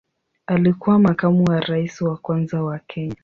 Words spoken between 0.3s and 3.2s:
Alikuwa makamu wa rais wa kwanza wa Kenya.